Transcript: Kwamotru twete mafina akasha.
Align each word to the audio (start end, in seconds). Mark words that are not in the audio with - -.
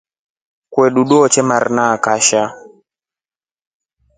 Kwamotru 0.71 1.01
twete 1.09 1.41
mafina 1.49 1.83
akasha. 1.95 2.41